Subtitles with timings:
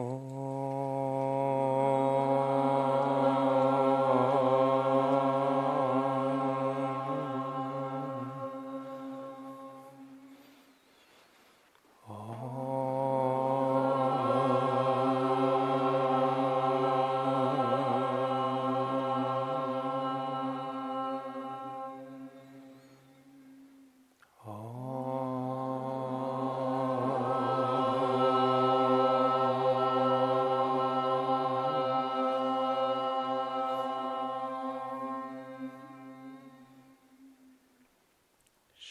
[0.00, 0.47] Oh.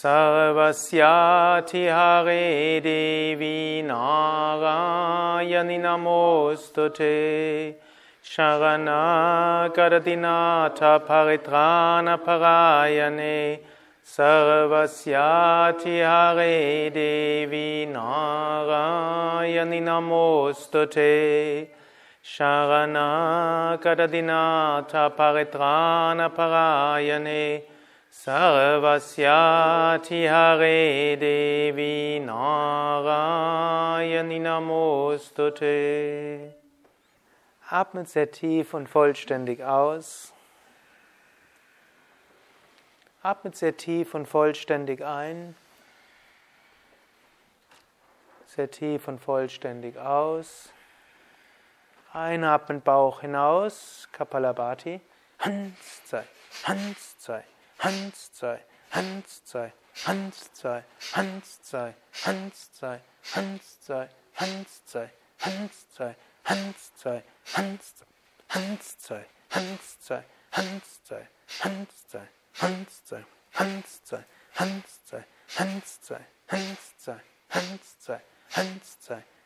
[0.01, 2.45] सर्वस्याथि हरे
[2.85, 3.57] देवी
[3.87, 7.17] नारायणि नमोऽस्तु ते
[8.35, 8.79] शरणागरदिनाथ
[11.09, 11.75] परित्राणपरायणे
[14.15, 16.55] सर्वस्याथि हरे
[16.95, 21.11] देवी नारायणि नमोऽस्तु ते
[23.77, 27.61] Kadadinata Paritrana Parayane
[28.11, 36.55] Sarvasyati Hare Devi Narayani Namostute.
[37.69, 40.33] Atmet sehr tief und vollständig aus.
[43.21, 45.55] Atmet sehr tief und vollständig ein.
[48.47, 50.73] Sehr tief und vollständig aus.
[52.13, 54.99] Einatmen, Bauch hinaus, Kapalabhati.
[55.39, 56.23] Hans, zwei,
[56.65, 57.43] Hans, zwei,
[57.79, 58.59] Hans, zwei,
[58.91, 59.73] Hans, zwei,
[60.05, 62.99] Hans, zwei, Hans, zwei, Hans, zwei,
[63.33, 67.95] Hans, zwei, Hans, zwei, Hans, zwei, Hans, zwei, Hans,
[68.49, 72.25] Hans, zwei, Hans, zwei, Hans, zwei, Hans, zwei,
[72.61, 73.25] Hans, zwei, Hans, zwei,
[73.63, 74.25] Hans, zwei,
[74.55, 75.25] Hans, zwei,
[75.55, 79.23] Hans, zwei, Hans, zwei, Hans, zwei, Hans, zwei,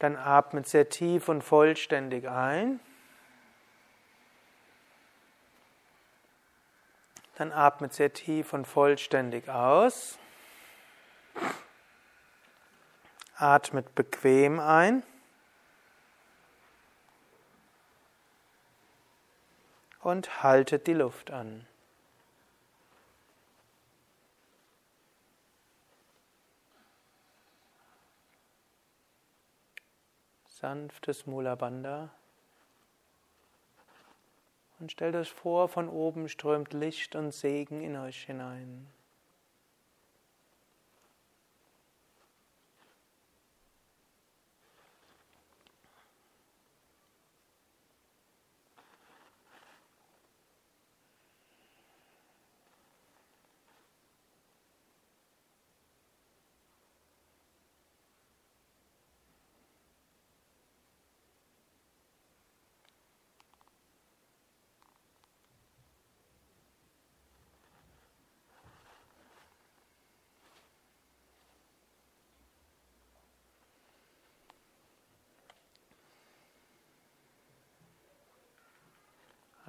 [0.00, 2.80] Dann atmet sehr tief und vollständig ein.
[7.36, 10.18] Dann atmet sehr tief und vollständig aus.
[13.36, 15.02] Atmet bequem ein.
[20.00, 21.66] Und haltet die Luft an.
[30.60, 32.10] Sanftes Mula Bandha.
[34.78, 38.86] Und stellt euch vor, von oben strömt Licht und Segen in euch hinein.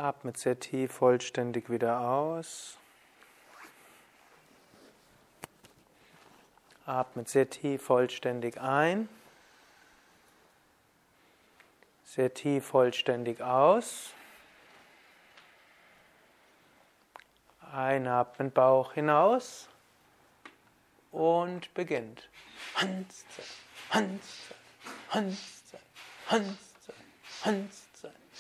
[0.02, 2.80] Atmet sehr tief vollständig wieder aus.
[6.88, 9.08] Atmet sehr tief vollständig ein.
[12.04, 14.10] Sehr tief vollständig aus.
[17.72, 19.70] Einatmen, Bauch hinaus.
[21.12, 22.28] Und beginnt.
[22.76, 23.24] Hans,
[23.92, 24.22] Hans,
[25.12, 25.64] Hans,
[26.28, 26.58] Hans,
[27.44, 27.91] Hans,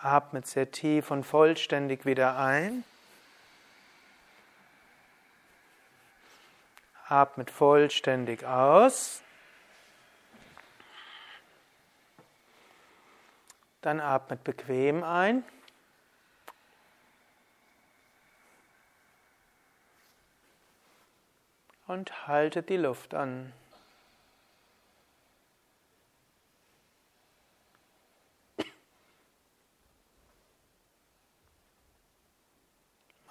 [0.00, 2.84] Atmet sehr tief und vollständig wieder ein.
[7.08, 9.22] Atmet vollständig aus.
[13.80, 15.44] Dann atmet bequem ein.
[21.86, 23.52] Und haltet die Luft an.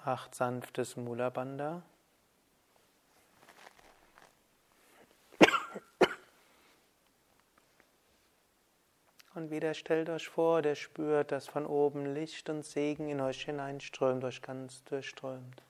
[0.08, 1.82] Macht sanftes Mula Bandha.
[9.34, 13.44] Und wieder stellt euch vor, der spürt, dass von oben Licht und Segen in euch
[13.44, 15.67] hineinströmt, euch ganz durchströmt.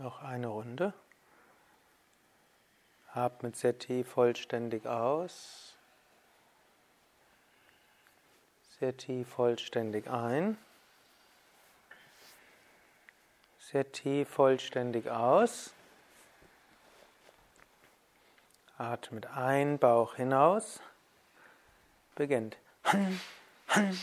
[0.00, 0.94] Noch eine Runde.
[3.12, 5.76] Atmet sehr tief vollständig aus.
[8.78, 10.56] Sehr tief vollständig ein.
[13.58, 15.74] Sehr tief vollständig aus.
[18.78, 20.80] Atmet ein, Bauch hinaus.
[22.14, 22.56] Beginnt.
[22.84, 23.20] Han,
[23.66, 24.00] han,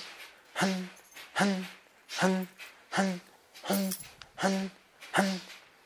[0.53, 0.89] han,
[1.33, 1.67] han,
[2.19, 2.49] han,
[2.91, 3.21] han,
[3.63, 3.91] han,
[4.35, 4.71] han,
[5.13, 5.41] han.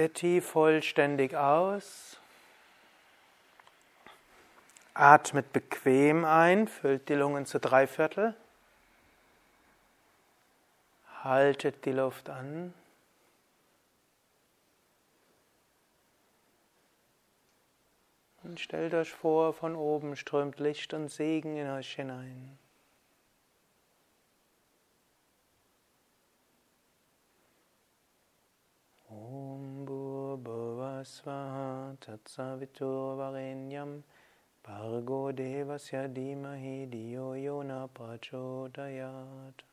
[0.00, 2.18] Sehr tief vollständig aus.
[4.94, 8.34] Atmet bequem ein, füllt die Lungen zu drei Viertel.
[11.22, 12.72] Haltet die Luft an.
[18.42, 22.58] Und stellt euch vor, von oben strömt Licht und Segen in euch hinein.
[31.04, 34.02] Svaha Tatsavitur Varenyam
[34.64, 39.69] Bhargo Devasya Dimahi Diyo Yona Prachodayat.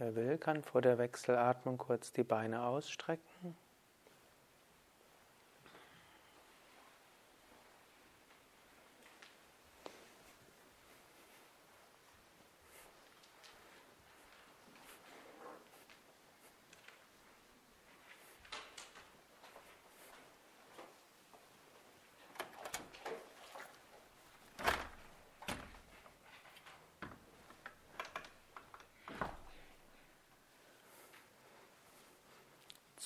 [0.00, 3.54] Wer will, kann vor der Wechselatmung kurz die Beine ausstrecken.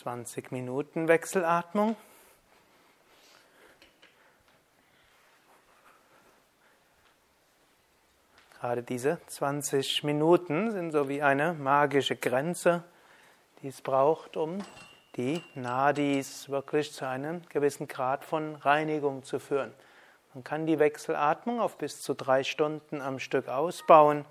[0.05, 1.97] 20 Minuten Wechselatmung.
[8.61, 12.85] Gerade diese 20 Minuten sind so wie eine magische Grenze,
[13.63, 14.59] die es braucht, um
[15.17, 19.73] die Nadis wirklich zu einem gewissen Grad von Reinigung zu führen.
[20.35, 24.27] Man kann die Wechselatmung auf bis zu drei Stunden am Stück ausbauen.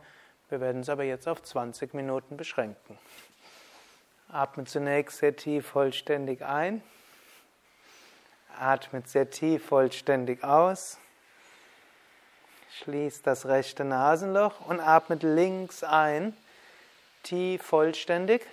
[0.50, 3.00] Wir werden es aber jetzt auf 20 Minuten beschränken.
[4.34, 6.82] Atme zunächst sehr tief vollständig ein.
[8.60, 10.98] Atme sehr tief vollständig aus.
[12.80, 16.36] Schließt das rechte Nasenloch und atmet links ein.
[17.22, 18.44] Tief vollständig.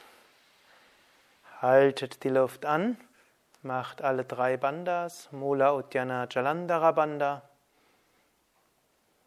[1.63, 2.99] Haltet die Luft an.
[3.63, 5.33] Macht alle drei Bandas.
[5.33, 7.41] Mula Uddiyana Jalandhara Banda.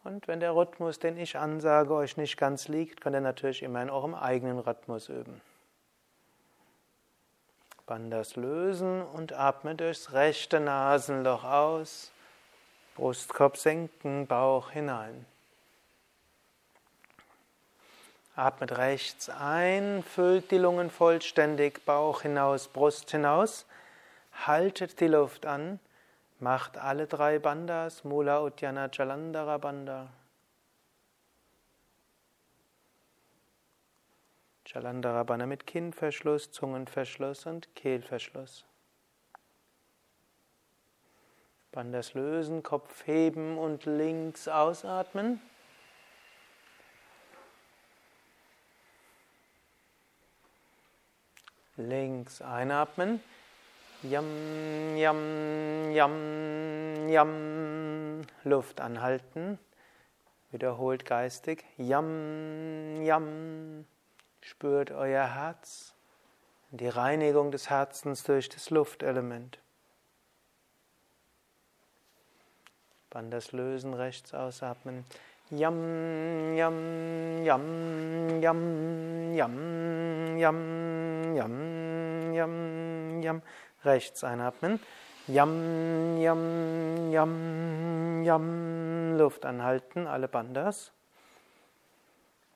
[0.04, 3.82] Und wenn der Rhythmus, den ich ansage, euch nicht ganz liegt, könnt ihr natürlich immer
[3.82, 5.40] in eurem eigenen Rhythmus üben.
[7.86, 12.12] Bandas lösen und atme durchs rechte Nasenloch aus.
[12.94, 15.26] Brustkorb senken, Bauch hinein.
[18.36, 23.66] Atmet rechts ein, füllt die Lungen vollständig, Bauch hinaus, Brust hinaus.
[24.46, 25.78] Haltet die Luft an,
[26.40, 30.08] macht alle drei Bandas, Mula Uddiyana Jalandhara Banda.
[34.74, 38.64] Chalandarabana mit Kinnverschluss, Zungenverschluss und Kehlverschluss.
[41.70, 45.40] Bandas lösen, Kopf heben und links ausatmen.
[51.76, 53.22] Links einatmen.
[54.02, 58.22] Yam, yam, yam, yam.
[58.42, 59.60] Luft anhalten.
[60.50, 61.64] Wiederholt geistig.
[61.76, 63.86] Yam, yam.
[64.46, 65.94] Spürt euer Herz,
[66.70, 69.58] die Reinigung des Herzens durch das Luftelement.
[73.08, 75.06] Bandas lösen, rechts ausatmen.
[75.50, 83.42] Yam, yam, yam, yam, yam, yam, yam, yam, yam.
[83.82, 84.78] Rechts einatmen.
[85.26, 89.16] Yam, yam, yam, yam.
[89.16, 90.92] Luft anhalten, alle Bandas.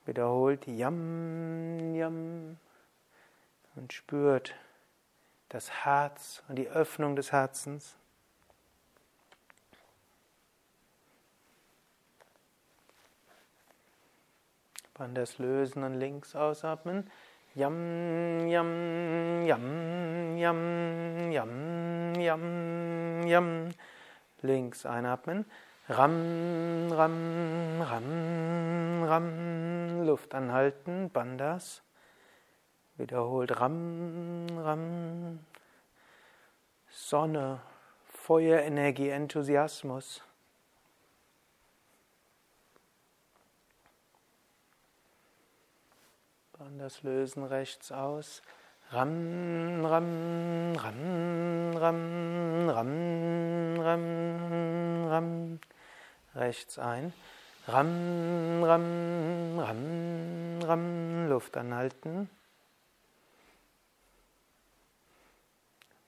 [0.08, 2.56] Wiederholt Yam, Yam
[3.76, 4.54] und spürt
[5.50, 7.94] das Herz und die Öffnung des Herzens.
[15.14, 17.08] das lösen und links ausatmen.
[17.54, 23.68] Yam, yam, yam, yam, yam, yam, yam.
[24.40, 25.44] Links einatmen.
[25.90, 30.04] Ram, Ram, Ram, Ram.
[30.04, 31.82] Luft anhalten, Bandas.
[32.98, 35.38] Wiederholt Ram, Ram.
[36.90, 37.60] Sonne,
[38.04, 40.22] Feuer, Energie, Enthusiasmus.
[46.52, 48.42] Bandas lösen rechts aus.
[48.90, 55.47] Ram, Ram, Ram, Ram, Ram, Ram, Ram
[56.38, 57.12] rechts ein.
[57.66, 62.30] Ram, ram, ram, ram, Luft anhalten.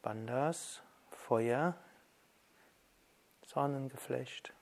[0.00, 1.74] Bandas, Feuer,
[3.42, 4.54] Sonnengeflecht.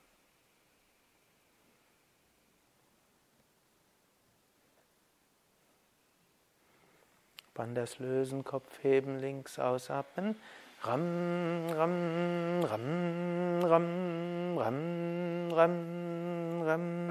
[7.55, 10.35] Bandas lösen, Kopf heben, links ausatmen.
[10.81, 17.11] Ram, ram, ram, ram, ram, ram, ram,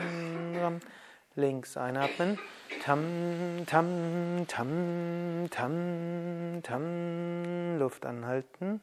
[0.55, 0.79] ram.
[1.35, 2.39] Links einatmen.
[2.85, 7.77] Tam, tam, tam, tam, tam.
[7.77, 8.79] Luft anhalten.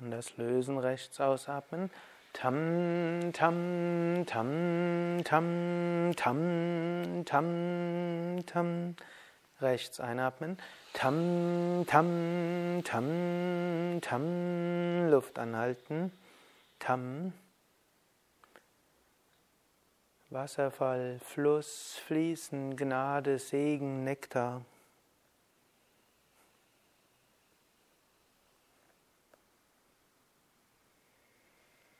[0.00, 1.90] Und das Lösen rechts ausatmen.
[2.34, 8.96] Tam, tam, tam, tam, tam, tam, tam.
[9.60, 10.58] Rechts einatmen.
[10.92, 15.08] Tam, tam, tam, tam.
[15.10, 16.12] Luft anhalten.
[16.78, 17.32] Tam.
[20.28, 24.60] Wasserfall, Fluss, Fließen, Gnade, Segen, Nektar.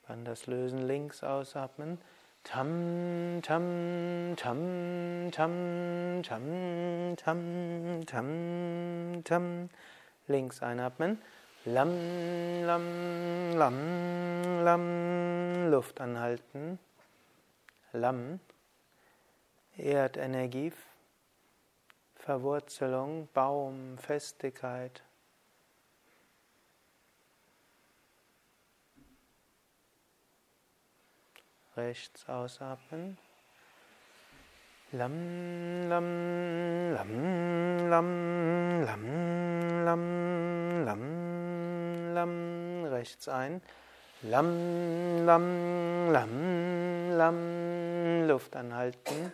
[0.09, 1.99] Dann das Lösen links ausatmen.
[2.45, 9.69] Tam, tam, tam, tam, tam, tam, tam, tam.
[10.29, 11.21] Links einatmen.
[11.65, 11.91] Lam,
[12.65, 15.71] lam, lam, lam.
[15.71, 16.79] Luft anhalten.
[17.93, 18.39] Lam.
[19.77, 20.73] Erdenergie.
[22.15, 25.03] Verwurzelung, Baum, Festigkeit.
[31.77, 33.19] Rechts ausatmen.
[34.93, 37.11] Lam, lam, lam,
[37.91, 38.09] lam,
[38.81, 39.03] lam,
[39.85, 43.61] lam, lam, lam, rechts ein.
[44.23, 49.33] Lam, lam, lam, lam, Luft anhalten.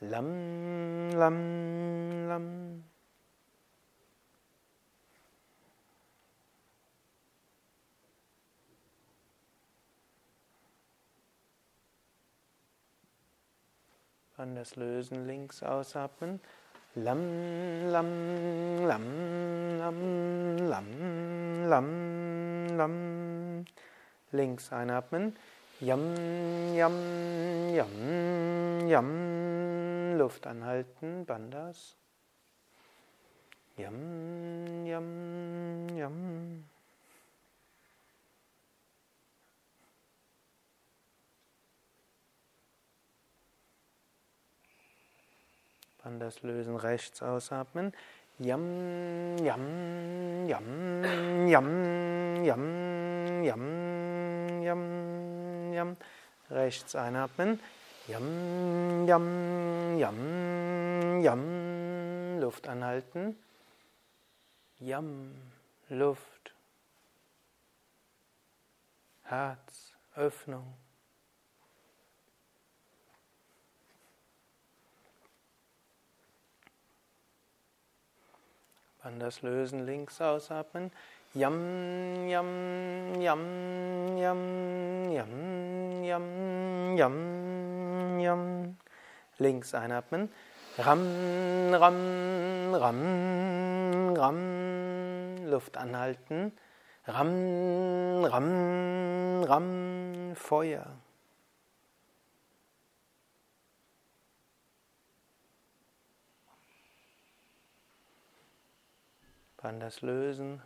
[0.00, 2.87] Lam, lam, lam.
[14.38, 16.38] Das Lösen links ausatmen.
[16.94, 17.18] Lam,
[17.90, 23.64] lam, lam, lam, lam, lam, lam.
[24.30, 25.34] Links einatmen.
[25.80, 26.14] Yam,
[26.72, 26.94] yam,
[27.74, 30.18] yam, yam.
[30.18, 31.26] Luft anhalten.
[31.26, 31.96] Bandas.
[33.76, 36.64] Yam, yam, yam.
[46.08, 47.92] Anders lösen, rechts ausatmen.
[48.38, 55.96] Yam, yam, yam, yam, yam, yam, yam, yam.
[56.48, 57.60] Rechts einatmen.
[58.06, 62.40] Yam, yam, yam, yam.
[62.40, 63.36] Luft anhalten.
[64.78, 65.34] Yam,
[65.90, 66.54] Luft.
[69.24, 70.72] Herz, Öffnung.
[79.02, 80.90] Anders lösen, links ausatmen.
[81.34, 88.76] Yam, yam, yam, yam, yam, yam, yam, yam.
[89.38, 90.28] Links einatmen.
[90.78, 91.00] Ram,
[91.72, 95.46] ram, ram, ram.
[95.46, 96.52] Luft anhalten.
[97.06, 100.34] Ram, ram, ram.
[100.34, 100.86] Feuer.
[109.68, 110.62] Dann das Lösen.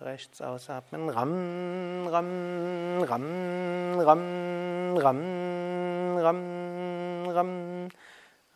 [0.00, 1.10] Rechts ausatmen.
[1.10, 7.88] Ram, ram, ram, ram, ram, ram, ram.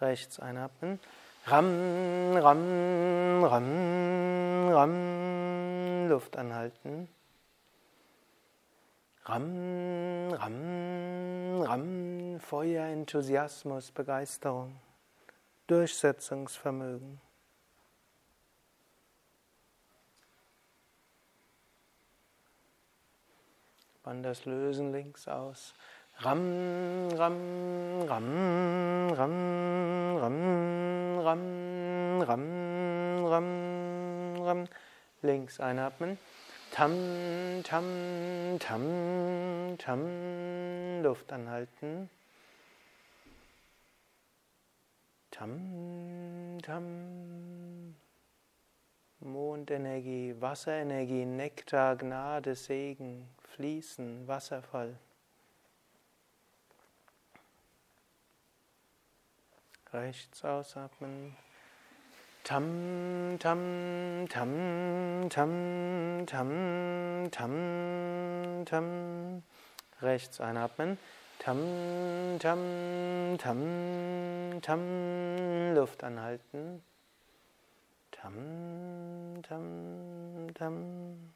[0.01, 0.99] Rechts einatmen.
[1.45, 6.09] Ram, ram, ram, ram.
[6.09, 7.07] Luft anhalten.
[9.27, 12.41] Ram, ram, ram.
[12.41, 14.75] Feuer, Enthusiasmus, Begeisterung,
[15.67, 17.21] Durchsetzungsvermögen.
[24.05, 25.75] Wann das Lösen links aus.
[26.19, 34.69] Ram, ram, ram, ram, ram, ram, ram, ram, ram.
[35.23, 36.19] Links einatmen.
[36.73, 36.93] Tam,
[37.63, 38.83] tam, tam,
[39.79, 41.03] tam.
[41.03, 42.11] Luft anhalten.
[45.31, 47.95] Tam, tam.
[49.21, 54.99] Mondenergie, Wasserenergie, Nektar, Gnade, Segen, Fließen, Wasserfall.
[59.93, 61.37] Rechts ausatmen.
[62.45, 69.43] Tam, tam, tam, tam, tam, tam, tam.
[70.01, 70.97] Rechts einatmen.
[71.39, 71.59] Tam,
[72.39, 72.59] tam,
[73.37, 75.75] tam, tam.
[75.75, 76.83] Luft anhalten.
[78.11, 81.32] Tam, tam, tam.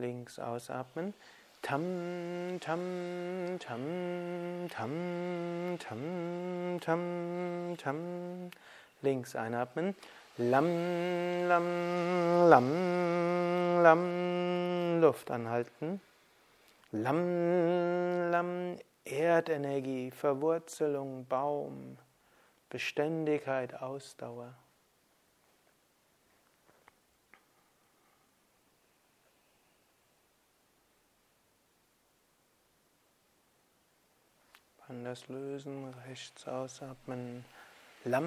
[0.00, 1.14] Links ausatmen.
[1.62, 1.82] Tam,
[2.60, 2.80] tam,
[3.58, 8.50] tam, tam, tam, tam, tam.
[9.02, 9.94] Links einatmen.
[10.38, 10.66] Lam,
[11.48, 16.00] lam, lam, lam, Luft anhalten.
[16.92, 21.98] Lam, lam, Erdenergie, Verwurzelung, Baum,
[22.70, 24.54] Beständigkeit, Ausdauer.
[34.88, 37.44] Anders lösen, rechts ausatmen.
[38.04, 38.24] Lam,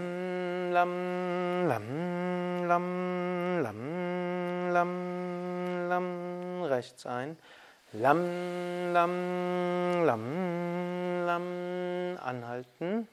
[0.73, 7.37] lam, lam, lam, lam, lam, lam, rechts ein.
[7.93, 8.19] Lam,
[8.91, 13.07] lam, lam, lam, anhalten.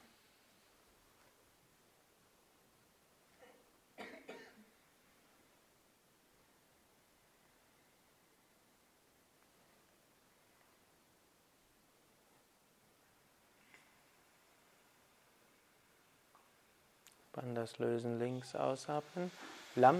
[17.46, 19.30] Anders lösen, links ausatmen.
[19.76, 19.96] Lam,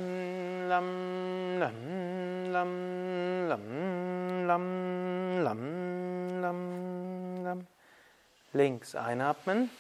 [0.69, 7.67] lam, lam, lam, lam, lam, lam, lam, lam.
[8.53, 9.71] Links einatmen.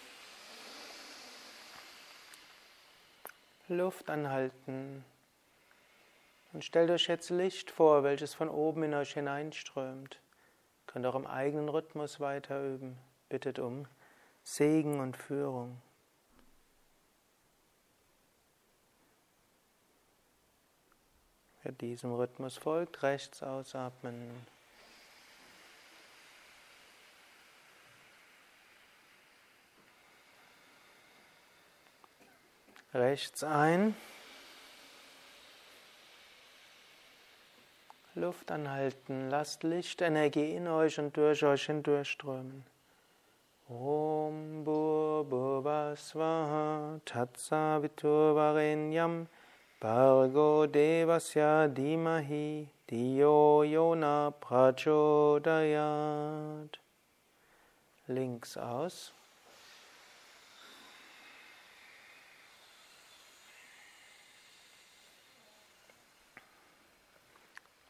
[3.66, 5.04] Luft anhalten.
[6.52, 10.20] Und stellt euch jetzt Licht vor, welches von oben in euch hineinströmt.
[10.86, 12.96] Könnt auch im eigenen Rhythmus weiter üben.
[13.28, 13.88] Bittet um
[14.44, 15.82] Segen und Führung.
[21.66, 24.30] Wer diesem Rhythmus folgt, rechts ausatmen.
[32.94, 33.96] Rechts ein.
[38.14, 42.64] Luft anhalten, lasst Lichtenergie in euch und durch euch hindurchströmen.
[43.68, 48.36] Om Bhur Swaha Tatsavitur
[49.78, 55.50] Bargo Devasya Dimahi Diyo Yona Prachodayat.
[58.08, 59.12] Links aus.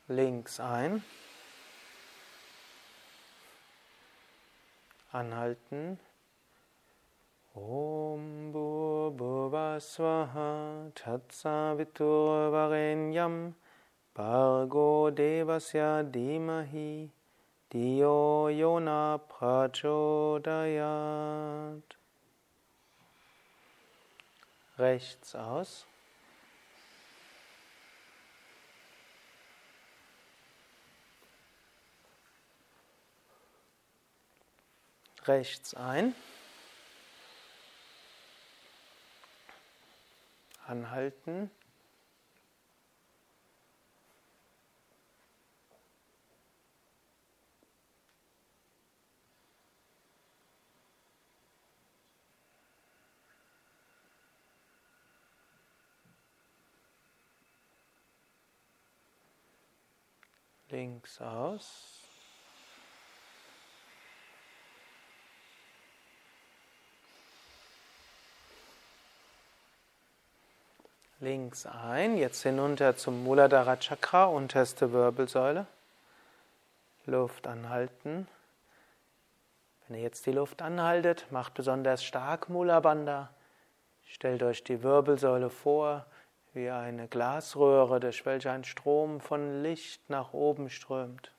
[0.09, 1.05] Links ein.
[5.13, 6.01] Anhalten.
[7.57, 13.55] Om Bhurva Swaha Tatsavitur Varenyam
[14.15, 17.09] Bargo Devasya Dimahi
[17.73, 20.37] Diyo Yona Prachodayat
[24.79, 25.87] Rechts aus.
[35.27, 36.15] Rechts ein.
[40.69, 41.51] Anhalten.
[60.69, 62.06] Links aus.
[71.21, 75.67] Links ein, jetzt hinunter zum Muladhara Chakra, unterste Wirbelsäule.
[77.07, 78.27] Luft anhalten.
[79.87, 83.31] Wenn ihr jetzt die Luft anhaltet, macht besonders stark Mula Bandha.
[84.05, 86.07] Stellt euch die Wirbelsäule vor
[86.53, 91.31] wie eine Glasröhre, durch welche ein Strom von Licht nach oben strömt.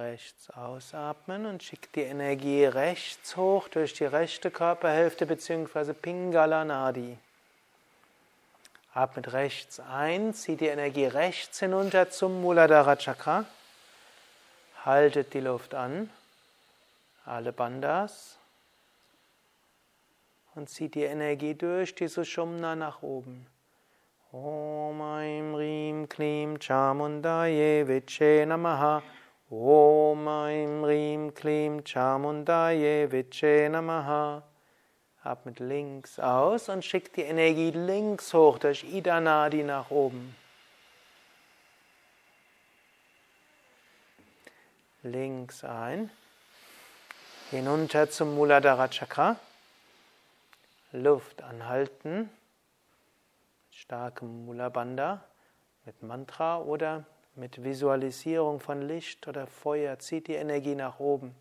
[0.00, 5.92] Rechts ausatmen und schickt die Energie rechts hoch durch die rechte Körperhälfte bzw.
[5.92, 7.18] Pingala Nadi.
[8.94, 13.44] Atmet rechts ein, zieht die Energie rechts hinunter zum Muladhara Chakra.
[14.86, 16.08] Haltet die Luft an,
[17.26, 18.38] alle Bandas.
[20.54, 23.46] Und zieht die Energie durch die Sushumna nach oben.
[24.32, 29.02] Om Aim Rim Klim Chamundaye Viche Namaha
[29.52, 34.44] Om Aim Rim Klim Chamundaye Viche Namaha.
[35.24, 40.36] Atmet links aus und schickt die Energie links hoch durch Ida Nadi nach oben.
[45.02, 46.12] Links ein.
[47.50, 49.34] Hinunter zum Muladhara Chakra.
[50.92, 52.30] Luft anhalten.
[53.72, 55.24] Starke Mula Bandha
[55.86, 61.34] mit Mantra oder mit Visualisierung von Licht oder Feuer zieht die Energie nach oben.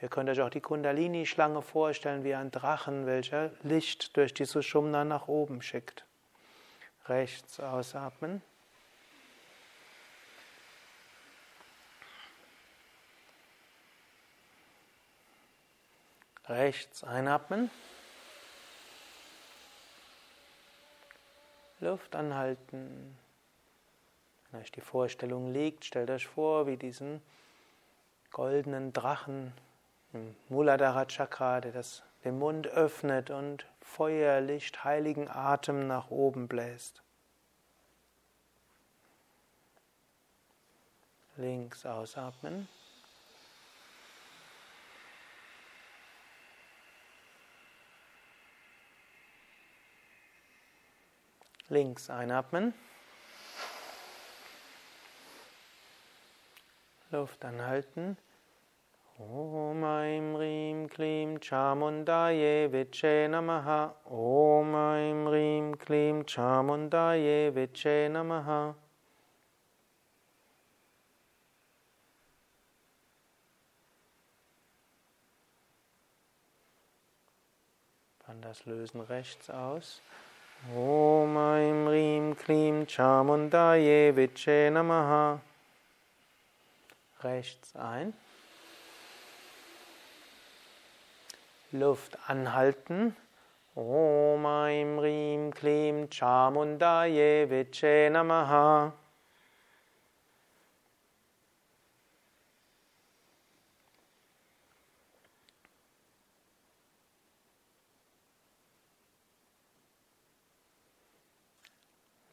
[0.00, 5.04] Ihr könnt euch auch die Kundalini-Schlange vorstellen wie ein Drachen, welcher Licht durch die Sushumna
[5.04, 6.04] nach oben schickt.
[7.06, 8.42] Rechts ausatmen.
[16.48, 17.70] Rechts einatmen.
[21.80, 23.16] Luft anhalten.
[24.52, 27.22] Wenn euch die Vorstellung liegt, stellt euch vor, wie diesen
[28.30, 29.54] goldenen Drachen
[30.12, 37.02] im Muladhara Chakra, der das, den Mund öffnet und Feuerlicht, heiligen Atem nach oben bläst.
[41.38, 42.68] Links ausatmen.
[51.70, 52.74] Links einatmen.
[57.12, 58.16] Luft anhalten.
[59.18, 63.94] Om Aim Rim Klim Chamundaye Viche Namaha.
[64.06, 68.74] Om Aim Rim Klim Chamundaye Viche Namaha.
[78.26, 80.00] Dann das Lösen rechts aus.
[80.74, 85.40] Om Aim Rim Klim Chamundaye Viche Namaha.
[87.22, 88.12] Rechts ein.
[91.70, 93.16] Luft anhalten.
[93.74, 98.92] Om Aim Rim Klim Chamundaye Viche Namaha.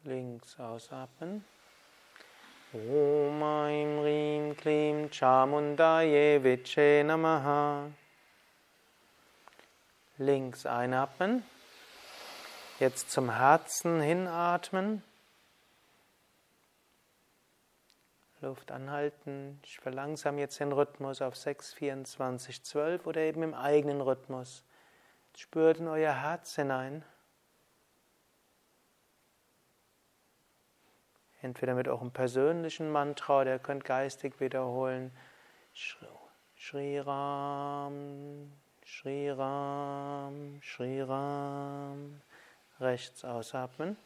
[0.04, 1.44] Links ausatmen.
[2.72, 7.90] Om Aim Rim Klim Chamundaye Viche Namaha.
[10.18, 11.42] Links einatmen.
[12.78, 15.02] Jetzt zum Herzen hinatmen.
[18.40, 19.58] Luft anhalten.
[19.64, 24.62] Ich verlangsame jetzt den Rhythmus auf 6, 24, 12 oder eben im eigenen Rhythmus.
[25.36, 27.04] Spürt in euer Herz hinein.
[31.42, 35.10] Entweder mit eurem persönlichen Mantra oder ihr könnt geistig wiederholen.
[35.72, 38.52] Shri Ram,
[38.84, 42.20] Shri Ram, Shri Ram.
[42.78, 43.96] Rechts ausatmen.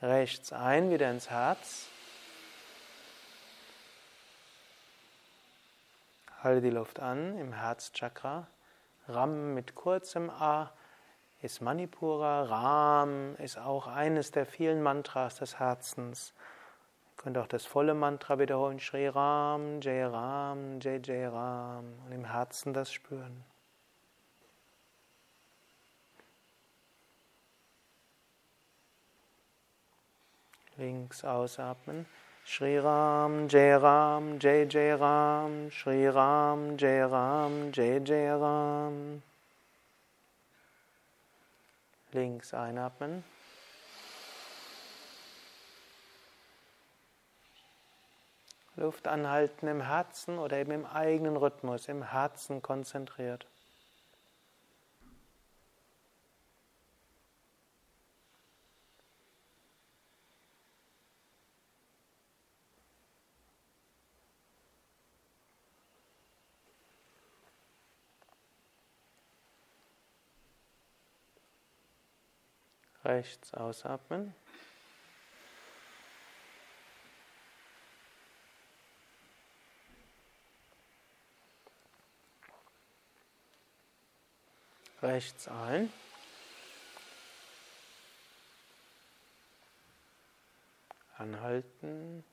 [0.00, 1.88] Rechts ein, wieder ins Herz.
[6.40, 8.46] Halte die Luft an im Herzchakra.
[9.08, 10.72] Ram mit kurzem A
[11.42, 12.44] ist Manipura.
[12.44, 16.32] Ram ist auch eines der vielen Mantras des Herzens.
[17.10, 18.78] Ihr könnt auch das volle Mantra wiederholen.
[18.78, 21.98] Shri Ram, Jai Ram, Jai Jai Ram.
[22.06, 23.44] Und im Herzen das spüren.
[30.76, 32.06] Links ausatmen.
[32.50, 39.22] Shri Ram, Jai Ram, Jai Jai Ram, Shri Ram, Jai Ram, Jai Jai Ram.
[42.12, 43.22] Links einatmen.
[48.76, 53.44] Luft anhalten im Herzen oder eben im eigenen Rhythmus, im Herzen konzentriert.
[73.08, 74.34] Rechts ausatmen.
[85.00, 85.90] Rechts ein.
[91.16, 92.24] Anhalten.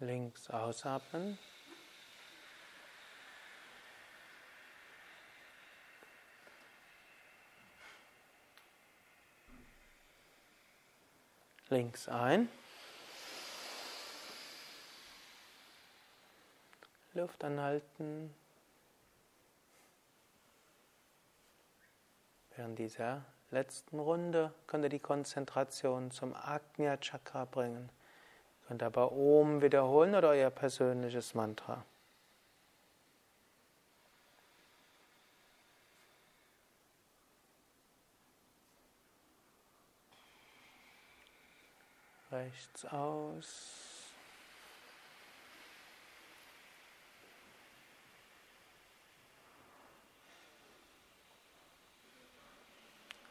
[0.00, 1.38] Links ausatmen.
[11.70, 12.48] Links ein.
[17.14, 18.32] Luft anhalten.
[22.54, 27.90] Während dieser letzten Runde könnt ihr die Konzentration zum Agnya Chakra bringen.
[28.68, 31.84] Könnt aber Om wiederholen oder euer persönliches Mantra.
[42.30, 43.88] Rechts aus.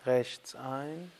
[0.07, 1.11] rechts ein.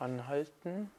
[0.00, 0.90] Anhalten.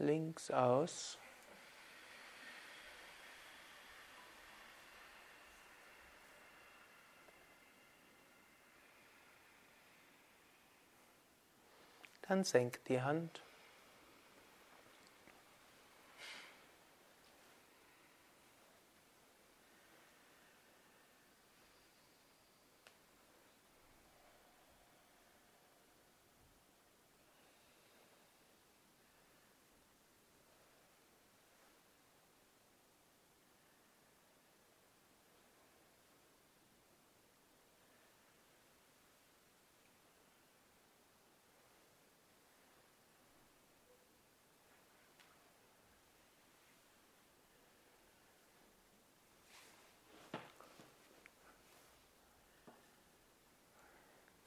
[0.00, 1.18] links aus.
[12.30, 13.42] Dann senkt die Hand.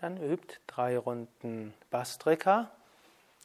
[0.04, 2.70] Dann übt drei Runden Bastrika,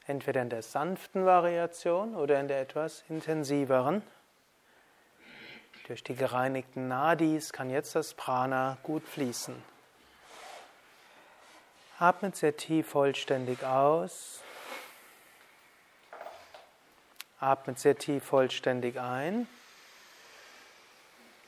[0.07, 4.01] entweder in der sanften Variation oder in der etwas intensiveren.
[5.87, 9.55] Durch die gereinigten Nadis kann jetzt das Prana gut fließen.
[11.97, 14.41] Atmet sehr tief vollständig aus.
[17.39, 19.47] Atmet sehr tief vollständig ein.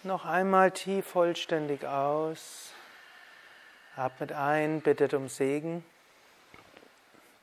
[0.04, 2.72] Noch einmal tief vollständig aus.
[3.96, 5.84] Atmet ein, bittet um Segen.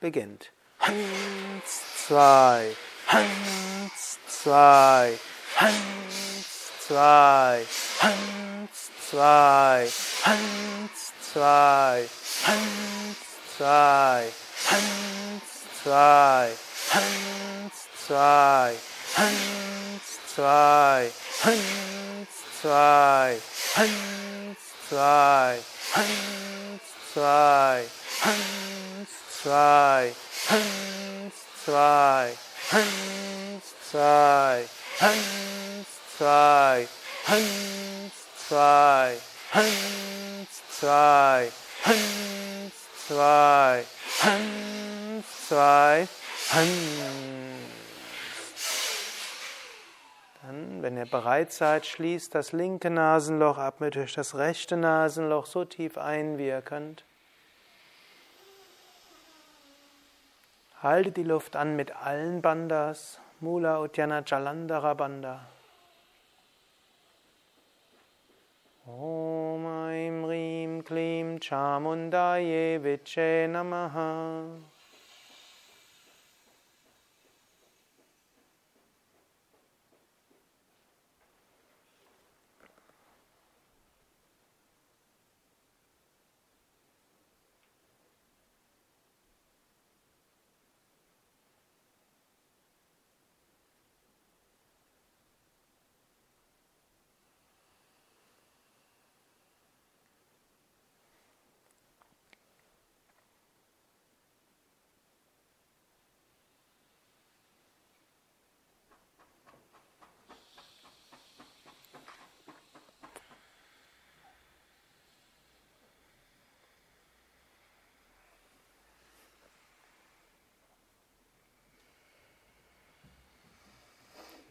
[0.01, 0.51] Beginnt.
[0.81, 2.75] Hans, zwei,
[3.07, 5.19] Hans, zwei,
[5.57, 7.67] Hans, zwei,
[8.01, 9.89] Hans, zwei,
[10.25, 12.09] Hans, zwei,
[12.47, 13.17] Hans,
[13.59, 14.33] zwei,
[14.71, 15.43] Hans,
[15.83, 16.53] zwei,
[16.95, 18.75] Hans, zwei,
[19.17, 21.11] Hans, zwei,
[21.43, 22.29] Hans,
[22.63, 23.39] zwei,
[23.75, 25.59] Hans, zwei,
[25.93, 27.85] Hans, zwei,
[28.23, 29.09] Hans,
[29.43, 30.15] zwei,
[30.49, 32.33] Hans, zwei,
[32.71, 34.65] Hans, zwei,
[34.99, 36.89] Hans, zwei,
[37.27, 38.13] Hans,
[38.49, 39.19] zwei,
[39.53, 40.49] Hans,
[40.81, 41.53] zwei,
[41.85, 42.73] Hans,
[43.07, 43.85] zwei,
[44.23, 46.09] Hans, zwei,
[46.51, 47.88] Hans.
[50.49, 55.45] Dann, wenn ihr bereit seid, schließt das linke Nasenloch ab mit durch das rechte Nasenloch
[55.45, 57.05] so tief ein, wie ihr könnt.
[60.83, 65.41] Haltet die Luft an mit allen Bandas, Mula Uddiyana Jalandhara Banda.
[68.87, 74.45] Om Aim Rim Klim Chamundaye Viche Namaha.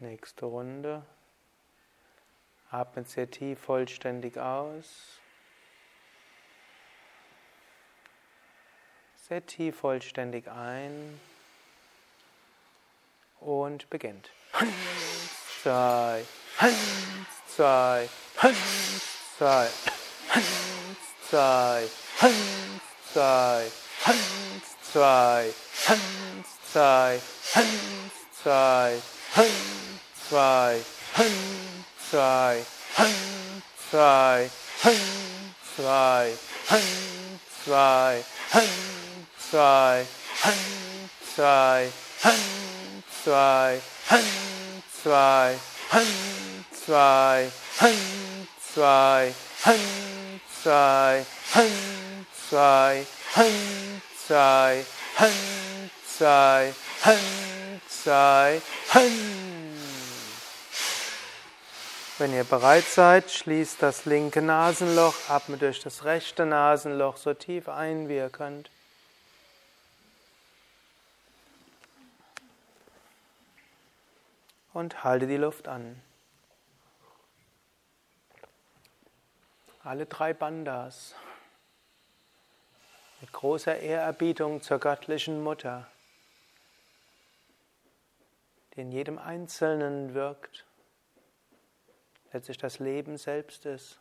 [0.00, 1.04] Nächste Runde.
[2.70, 5.18] Atmet sehr tief vollständig aus.
[9.16, 11.20] Sehr tief vollständig ein.
[13.40, 14.30] Und beginnt.
[14.52, 14.70] Hans,
[15.62, 16.24] zwei,
[16.58, 16.76] Hans,
[17.48, 19.68] zwei, Hans, zwei,
[20.28, 21.88] Hans, zwei,
[22.20, 23.68] Hans, zwei,
[24.06, 25.52] Hans, zwei,
[25.88, 27.20] Hans, zwei, Hans, zwei,
[27.54, 29.02] Hans, zwei,
[29.34, 29.77] Hans,
[30.28, 30.80] zwei,
[31.14, 31.30] Hans,
[32.10, 32.62] zwei,
[32.96, 34.50] Hans, zwei,
[34.82, 35.00] Hans,
[35.74, 36.34] zwei,
[36.68, 40.06] Hans, zwei, Hans, zwei,
[40.42, 43.88] Hans, zwei, Hans, zwei,
[45.88, 46.02] Hand,
[46.84, 49.32] zwei, Hand, zwei,
[49.64, 49.74] Hand,
[50.62, 51.24] zwei,
[51.54, 54.84] Hand, zwei, Hand, zwei,
[55.16, 58.60] Hand, zwei, Hand, zwei,
[58.90, 59.47] Hand.
[62.18, 67.68] Wenn ihr bereit seid, schließt das linke Nasenloch, atmet durch das rechte Nasenloch so tief
[67.68, 68.70] ein, wie ihr könnt.
[74.78, 76.00] und halte die Luft an.
[79.82, 81.16] Alle drei Bandas
[83.20, 85.88] mit großer Ehrerbietung zur göttlichen Mutter,
[88.74, 90.64] die in jedem Einzelnen wirkt,
[92.32, 94.00] letztlich das Leben selbst ist,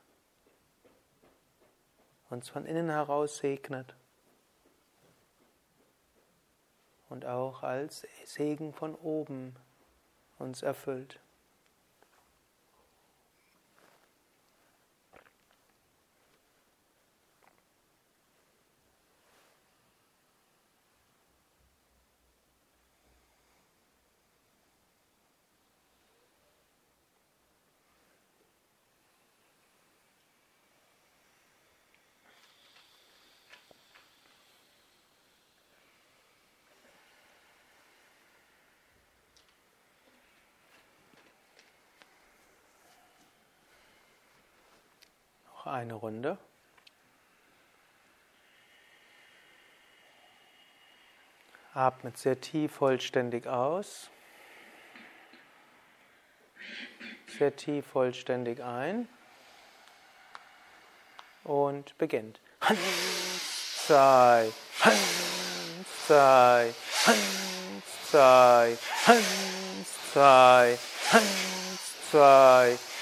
[2.30, 3.96] uns von innen heraus segnet
[7.10, 9.56] und auch als Segen von oben
[10.40, 11.20] uns erfüllt.
[45.68, 46.38] Eine Runde.
[51.74, 54.10] Atmet sehr tief vollständig aus.
[57.38, 59.08] Sehr tief vollständig ein.
[61.44, 62.42] Und beginnt.
[62.62, 66.74] Hans, zwei, Hans, zwei,
[67.06, 68.78] Hans, zwei,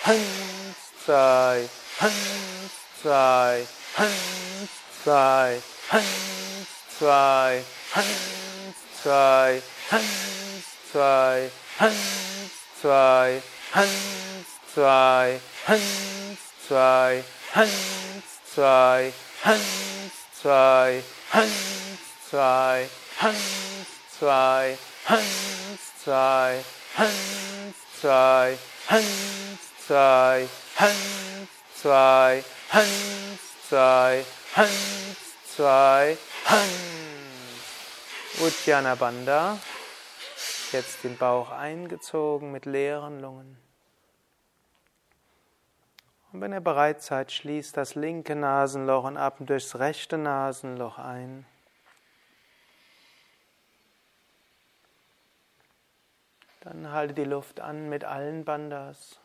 [0.03, 3.65] Hans, zwei,
[3.95, 4.69] Hans,
[5.01, 6.67] zwei, Hans,
[6.97, 11.91] zwei, Hans, zwei, Hans, zwei, Hans,
[12.81, 13.91] zwei, Hans,
[14.73, 17.23] zwei, Hans, zwei,
[17.53, 21.43] Hans, zwei, Hans, zwei, Hans,
[22.19, 22.87] zwei, Hans, zwei,
[23.17, 23.87] Hans,
[24.19, 26.63] zwei, Hans, zwei,
[26.95, 31.54] Hans, zwei, Hans, zwei, Hans,
[31.85, 34.25] zwei, Hans, zwei,
[34.55, 38.41] Hans, zwei, Hans.
[38.41, 39.59] Uddiyana Bandha.
[40.71, 43.55] Jetzt den Bauch eingezogen mit leeren Lungen.
[46.33, 51.45] Und wenn ihr bereit seid, schließt das linke Nasenloch und atmet durchs rechte Nasenloch ein.
[56.61, 59.19] Dann halte die Luft an mit allen Bandas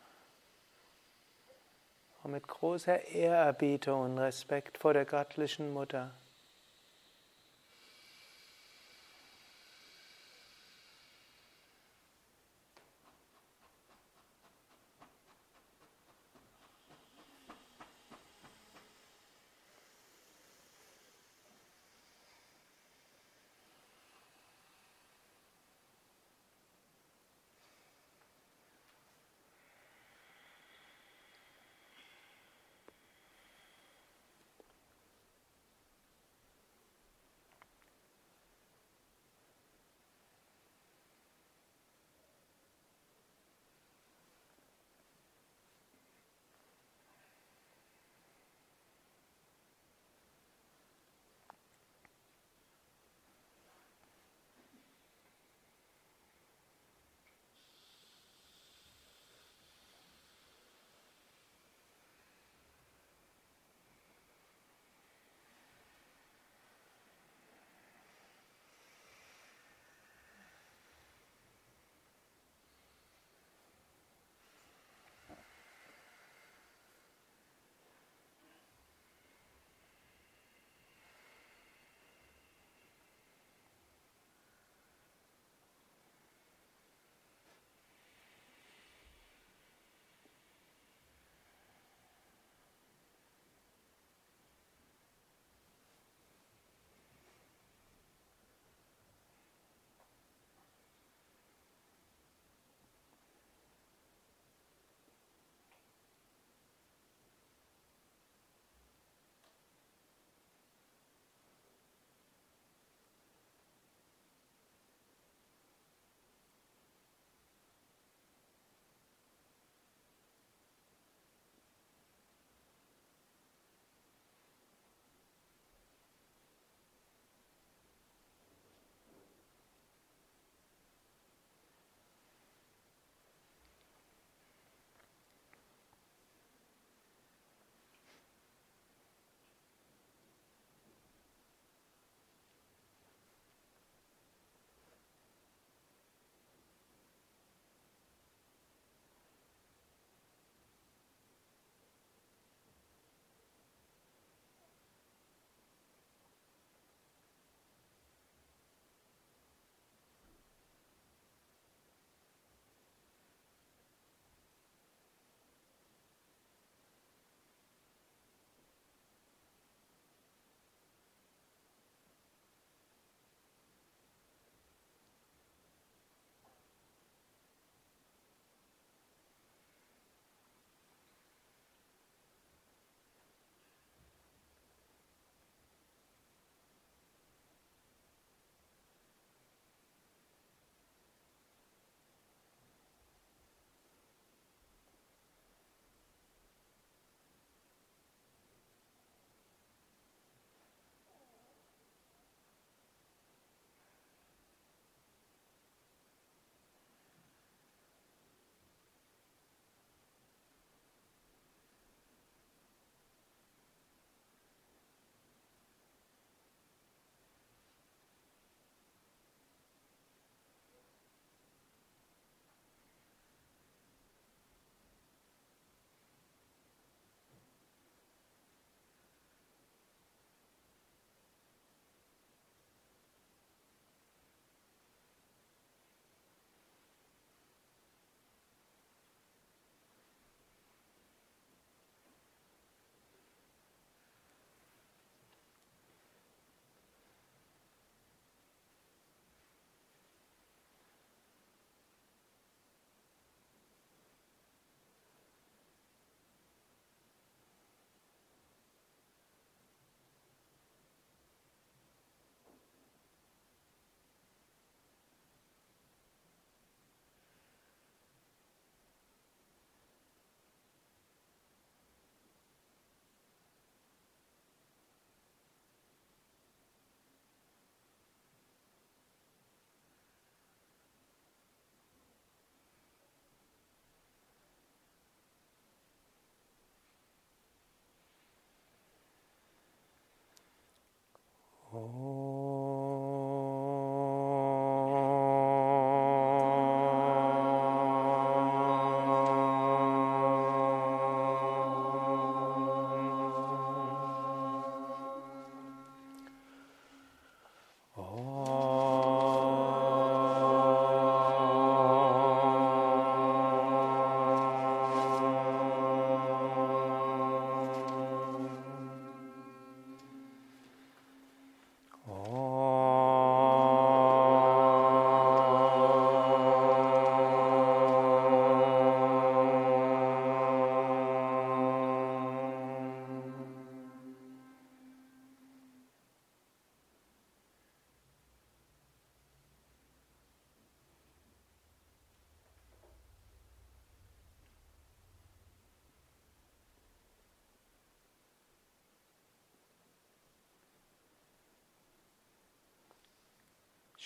[2.23, 6.11] und mit großer Ehrerbietung und Respekt vor der göttlichen Mutter.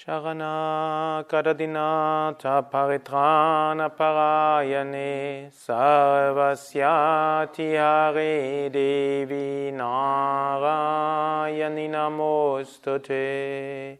[0.07, 13.97] Sharanakaradinata paritrana parayane sarvasyati hare devi narayani namostute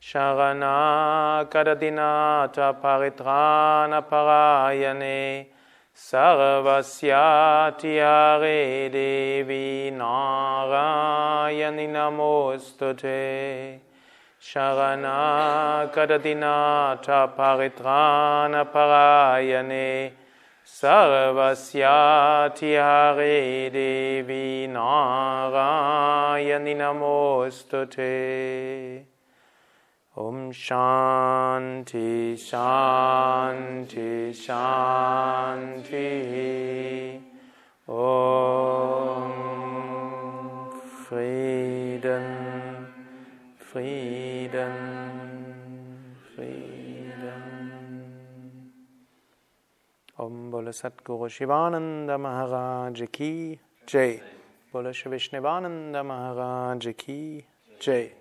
[0.00, 5.46] Sharanakaradinata paritrana parayane
[5.92, 13.89] sarvasyati hare devi narayani namostute
[14.42, 20.12] Sharana Kadadinata Paritrana Parayane
[20.64, 28.00] Sarvasyati Hare Devi Narayani Namostute.
[30.16, 36.10] Om Shanti Shanti Shanti
[50.70, 54.20] Bole Satguru Shivananda Maharaj Ki Jai.
[54.72, 55.18] Bole Shri
[56.04, 57.44] Maharaj Ki
[57.80, 58.19] Jai.